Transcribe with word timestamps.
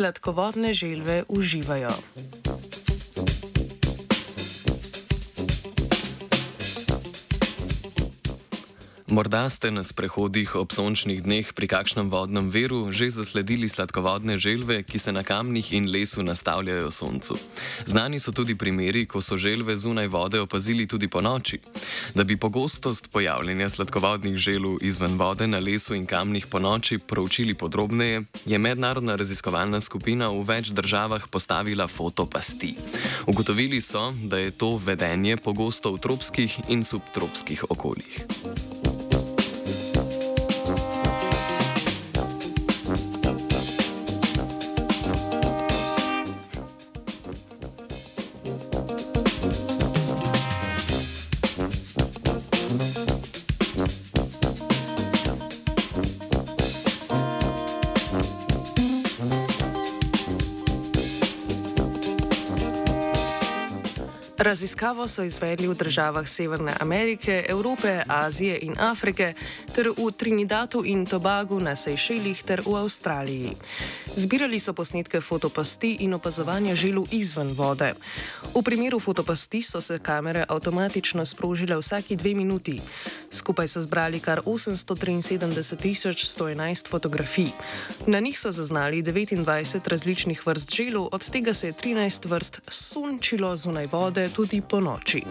sladkovodne 0.00 0.72
želve 0.72 1.22
uživajo. 1.28 1.92
Morda 9.10 9.50
ste 9.50 9.74
na 9.74 9.82
sprehodih 9.82 10.54
ob 10.54 10.70
sončnih 10.70 11.26
dneh 11.26 11.42
pri 11.50 11.66
kakšnem 11.66 12.14
vodnem 12.14 12.46
veru 12.46 12.94
že 12.94 13.10
zasledili 13.10 13.66
sladkovodne 13.66 14.38
želve, 14.38 14.86
ki 14.86 15.02
se 15.02 15.10
na 15.10 15.26
kamnih 15.26 15.74
in 15.74 15.90
lesu 15.90 16.22
nastavljajo 16.22 16.94
soncu. 16.94 17.34
Znani 17.90 18.22
so 18.22 18.30
tudi 18.30 18.54
primeri, 18.54 19.10
ko 19.10 19.18
so 19.18 19.34
želve 19.34 19.74
zunaj 19.74 20.06
vode 20.06 20.38
opazili 20.38 20.86
tudi 20.86 21.10
po 21.10 21.18
noči. 21.18 21.58
Da 22.14 22.22
bi 22.22 22.38
pogostost 22.38 23.10
pojavljanja 23.10 23.70
sladkovodnih 23.70 24.38
želv 24.38 24.78
izven 24.78 25.18
vode 25.18 25.46
na 25.46 25.58
lesu 25.58 25.94
in 25.98 26.06
kamnih 26.06 26.46
po 26.46 26.62
noči 26.62 26.98
proučili 26.98 27.54
podrobneje, 27.54 28.22
je 28.46 28.58
mednarodna 28.58 29.18
raziskovalna 29.18 29.80
skupina 29.80 30.30
v 30.30 30.46
več 30.46 30.70
državah 30.70 31.26
postavila 31.26 31.90
fotopasti. 31.90 32.76
Ugotovili 33.26 33.80
so, 33.82 34.14
da 34.22 34.38
je 34.38 34.54
to 34.54 34.76
vedenje 34.78 35.36
pogosto 35.36 35.90
v 35.90 35.98
tropskih 35.98 36.60
in 36.70 36.86
subtropskih 36.86 37.74
okoljih. 37.74 38.69
thank 48.58 49.16
you 49.16 49.29
Raziskavo 64.40 65.04
so 65.04 65.20
izvedli 65.22 65.68
v 65.68 65.76
državah 65.76 66.24
Severne 66.28 66.72
Amerike, 66.80 67.44
Evrope, 67.48 68.02
Azije 68.08 68.58
in 68.62 68.74
Afrike 68.80 69.34
ter 69.74 69.88
v 69.92 70.10
Trinidadu 70.16 70.84
in 70.84 71.06
Tobagu 71.06 71.60
na 71.60 71.76
Sejšelih 71.76 72.42
ter 72.42 72.62
v 72.64 72.76
Avstraliji. 72.80 73.56
Zbirali 74.16 74.58
so 74.58 74.72
posnetke 74.72 75.20
fotopasti 75.20 75.96
in 76.00 76.14
opazovanja 76.14 76.74
želu 76.74 77.06
izven 77.12 77.52
vode. 77.52 77.92
V 78.56 78.62
primeru 78.64 79.00
fotopasti 79.00 79.62
so 79.62 79.80
se 79.80 79.98
kamere 79.98 80.44
avtomatično 80.48 81.24
sprožile 81.24 81.76
vsaki 81.76 82.16
dve 82.16 82.34
minuti. 82.34 82.80
Skupaj 83.30 83.68
so 83.68 83.80
zbrali 83.80 84.20
kar 84.20 84.40
873.111 84.40 86.88
fotografij. 86.88 87.50
Na 88.06 88.20
njih 88.20 88.40
so 88.40 88.52
zaznali 88.52 89.02
29 89.02 89.88
različnih 89.88 90.46
vrst 90.46 90.74
želu, 90.74 91.08
od 91.12 91.30
tega 91.30 91.54
se 91.54 91.66
je 91.68 91.72
13 91.72 92.28
vrst 92.28 92.60
sunčilo 92.68 93.56
zunaj 93.56 93.86
vode 93.86 94.29
tudi 94.34 94.60
po 94.60 94.80
noči. 94.80 95.22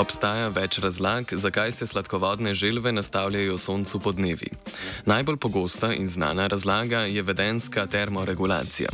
Obstaja 0.00 0.48
več 0.48 0.78
razlag, 0.78 1.28
zakaj 1.32 1.72
se 1.72 1.86
sladkovodne 1.86 2.54
želve 2.54 2.92
nastavljajo 2.92 3.58
soncu 3.58 4.00
pod 4.00 4.16
dnevi. 4.16 4.50
Najbolj 5.06 5.36
pogosta 5.36 5.92
in 5.94 6.08
znana 6.08 6.46
razlaga 6.46 6.98
je 6.98 7.22
vedenska 7.22 7.86
termoregulacija. 7.86 8.88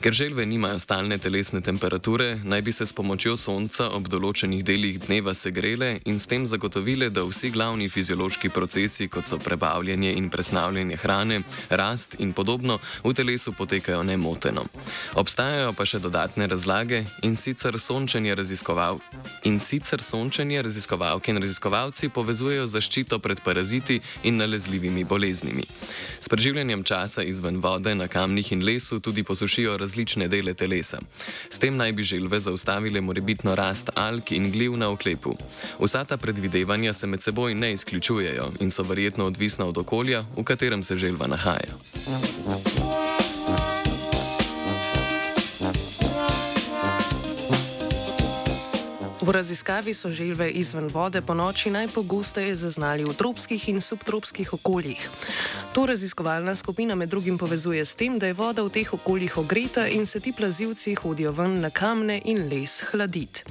Ker 0.00 0.12
želve 0.12 0.46
nimajo 0.46 0.78
stalne 0.78 1.18
telesne 1.18 1.60
temperature, 1.60 2.38
naj 2.44 2.62
bi 2.62 2.72
se 2.72 2.86
s 2.86 2.92
pomočjo 2.92 3.36
sonca 3.36 3.88
ob 3.90 4.08
določenih 4.08 4.64
delih 4.64 5.00
dneva 5.06 5.34
segrele 5.34 5.98
in 6.04 6.18
s 6.18 6.26
tem 6.26 6.46
zagotovile, 6.46 7.10
da 7.10 7.24
vsi 7.26 7.50
glavni 7.50 7.88
fiziološki 7.88 8.48
procesi, 8.48 9.08
kot 9.08 9.26
so 9.26 9.38
prebavljanje 9.38 10.14
in 10.16 10.30
presnavljanje 10.30 10.96
hrane, 10.96 11.42
rast 11.70 12.16
in 12.18 12.32
podobno, 12.32 12.78
v 13.04 13.14
telesu 13.14 13.52
potekajo 13.52 14.02
nemoteno. 14.02 14.64
Obstajajo 15.14 15.72
pa 15.72 15.84
še 15.84 15.98
dodatne 15.98 16.46
razlage 16.46 17.04
in 17.22 17.36
sicer 17.36 17.78
sončenje 17.80 18.34
raziskoval. 18.34 19.02
In 19.44 19.60
sicer 19.60 20.02
sončenje 20.02 20.62
raziskovalke 20.62 21.30
in 21.34 21.42
raziskovalci 21.42 22.08
povezujejo 22.08 22.66
zaščito 22.66 23.18
pred 23.18 23.42
paraziti 23.44 24.00
in 24.22 24.40
nalezljivimi 24.40 25.04
boleznimi. 25.04 25.17
S 26.20 26.28
preživljanjem 26.28 26.82
časa 26.84 27.22
izven 27.22 27.60
vode 27.60 27.94
na 27.94 28.08
kamnih 28.08 28.52
in 28.52 28.64
lesu 28.64 29.00
tudi 29.00 29.22
posušijo 29.22 29.76
različne 29.76 30.28
dele 30.28 30.54
telesa. 30.54 31.00
S 31.50 31.58
tem 31.58 31.76
naj 31.76 31.92
bi 31.92 32.02
želve 32.02 32.40
zaustavile 32.40 33.00
morebitno 33.00 33.54
rast 33.54 33.90
alk 33.94 34.32
in 34.32 34.50
gliv 34.50 34.76
na 34.76 34.88
oklepu. 34.88 35.36
Vsa 35.80 36.04
ta 36.04 36.16
predvidevanja 36.16 36.92
se 36.92 37.06
med 37.06 37.22
seboj 37.22 37.54
ne 37.54 37.72
izključujejo 37.72 38.52
in 38.60 38.70
so 38.70 38.82
verjetno 38.82 39.26
odvisna 39.26 39.66
od 39.66 39.78
okolja, 39.78 40.24
v 40.36 40.44
katerem 40.44 40.84
se 40.84 40.96
želva 40.96 41.26
nahaja. 41.26 41.74
V 49.28 49.32
raziskavi 49.32 49.94
so 49.94 50.12
želve 50.12 50.50
izven 50.50 50.88
vode 50.88 51.20
po 51.20 51.34
noči 51.34 51.70
najpogosteje 51.70 52.56
zaznali 52.56 53.04
v 53.04 53.12
tropskih 53.12 53.68
in 53.68 53.80
subtropskih 53.80 54.52
okoljih. 54.52 55.10
To 55.72 55.86
raziskovalna 55.86 56.54
skupina 56.54 56.94
med 56.94 57.08
drugim 57.08 57.38
povezuje 57.38 57.84
s 57.84 57.94
tem, 57.94 58.18
da 58.18 58.26
je 58.26 58.32
voda 58.32 58.62
v 58.62 58.70
teh 58.72 58.94
okoljih 58.94 59.36
ogreta 59.38 59.88
in 59.88 60.06
se 60.06 60.20
ti 60.20 60.32
plazivci 60.32 60.94
hodijo 60.94 61.32
ven 61.32 61.60
na 61.60 61.70
kamne 61.70 62.22
in 62.24 62.48
les 62.48 62.80
hladiti. 62.90 63.44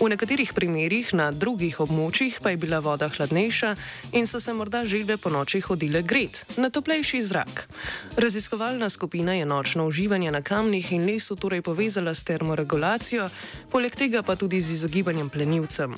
V 0.00 0.08
nekaterih 0.08 0.52
primerjih 0.52 1.14
na 1.14 1.30
drugih 1.30 1.80
območjih 1.80 2.40
pa 2.42 2.50
je 2.50 2.56
bila 2.56 2.80
voda 2.80 3.08
hladnejša 3.08 3.76
in 4.12 4.26
so 4.26 4.40
se 4.40 4.52
morda 4.52 4.84
želve 4.84 5.16
po 5.16 5.30
noči 5.30 5.60
hodile 5.60 6.02
gret, 6.02 6.46
na 6.56 6.70
toplejši 6.70 7.22
zrak. 7.22 7.68
Raziskovalna 8.16 8.90
skupina 8.90 9.34
je 9.34 9.46
nočno 9.46 9.86
uživanje 9.86 10.32
na 10.32 10.42
kamnih 10.42 10.92
in 10.92 11.06
lesu 11.06 11.36
torej 11.36 11.62
povezala 11.62 12.14
s 12.14 12.24
termoregulacijo, 12.24 13.30
poleg 13.70 13.96
tega 13.96 14.22
pa 14.22 14.36
tudi 14.36 14.60
z 14.60 14.72
izogibanjem 14.72 15.11
izogibanjem 15.12 15.28
plenilcem. 15.28 15.96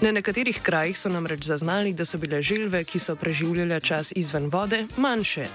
Na 0.00 0.12
nekaterih 0.12 0.60
krajih 0.62 0.98
so 0.98 1.08
namreč 1.08 1.44
zaznali, 1.44 1.92
da 1.92 2.04
so 2.04 2.18
bile 2.18 2.42
želve, 2.42 2.84
ki 2.84 2.98
so 2.98 3.16
preživljale 3.16 3.80
čas 3.80 4.12
izven 4.16 4.48
vode, 4.48 4.86
manjše. 4.96 5.46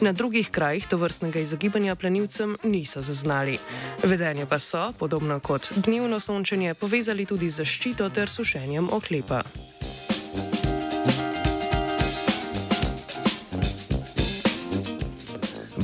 Na 0.00 0.12
drugih 0.12 0.50
krajih 0.50 0.86
to 0.86 0.96
vrstnega 0.96 1.40
izogibanja 1.40 1.94
plenilcem 1.94 2.56
niso 2.64 3.00
zaznali. 3.00 3.58
Vedenje 4.02 4.46
pa 4.46 4.58
so, 4.58 4.92
podobno 4.98 5.40
kot 5.40 5.72
dnevno 5.76 6.20
sončenje, 6.20 6.74
povezali 6.74 7.26
tudi 7.26 7.50
z 7.50 7.56
zaščito 7.56 8.08
ter 8.08 8.28
sušenjem 8.28 8.88
oklepa. 8.92 9.42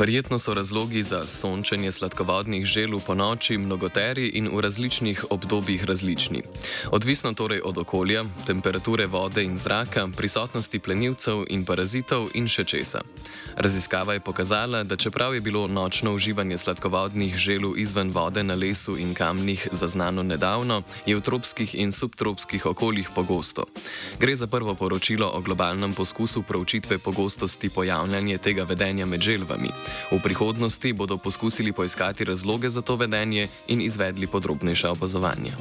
Verjetno 0.00 0.38
so 0.38 0.54
razlogi 0.54 1.02
za 1.02 1.26
sončenje 1.26 1.92
sladkovodnih 1.92 2.64
želv 2.64 3.00
po 3.06 3.14
noči 3.14 3.58
mnogoteri 3.58 4.28
in 4.28 4.48
v 4.48 4.60
različnih 4.60 5.24
obdobjih 5.30 5.84
različni. 5.84 6.42
Odvisno 6.90 7.32
torej 7.32 7.60
od 7.64 7.78
okolja, 7.78 8.24
temperature 8.46 9.06
vode 9.06 9.44
in 9.44 9.56
zraka, 9.56 10.08
prisotnosti 10.16 10.78
plenilcev 10.78 11.44
in 11.48 11.64
parazitov 11.64 12.30
in 12.34 12.48
še 12.48 12.64
česa. 12.64 13.02
Raziskava 13.56 14.12
je 14.12 14.20
pokazala, 14.20 14.82
da 14.84 14.96
čeprav 14.96 15.34
je 15.34 15.40
bilo 15.40 15.66
nočno 15.68 16.14
uživanje 16.14 16.58
sladkovodnih 16.58 17.36
želv 17.36 17.76
izven 17.76 18.10
vode 18.10 18.42
na 18.42 18.54
lesu 18.54 18.96
in 18.96 19.14
kamnih 19.14 19.68
zaznano 19.72 20.22
nedavno, 20.22 20.82
je 21.06 21.16
v 21.16 21.20
tropskih 21.20 21.74
in 21.74 21.92
subtropskih 21.92 22.66
okoljih 22.66 23.08
pogosto. 23.14 23.64
Gre 24.20 24.36
za 24.36 24.46
prvo 24.46 24.74
poročilo 24.74 25.30
o 25.34 25.40
globalnem 25.40 25.92
poskusu 25.92 26.42
proučitve 26.42 26.98
pogostosti 26.98 27.68
pojavljanja 27.68 28.38
tega 28.38 28.64
vedenja 28.64 29.06
med 29.06 29.20
želvami. 29.20 29.68
V 30.10 30.22
prihodnosti 30.22 30.92
bodo 30.92 31.16
poskusili 31.16 31.72
poiskati 31.72 32.24
razloge 32.24 32.68
za 32.68 32.82
to 32.82 32.96
vedenje 32.96 33.48
in 33.68 33.80
izvedli 33.80 34.26
podrobnejša 34.26 34.90
opazovanja. 34.90 35.52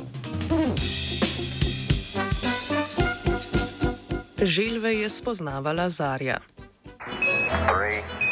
Želve 4.42 4.96
je 4.96 5.10
spoznavala 5.10 5.90
Zarja. 5.90 6.38
Three. 7.68 8.29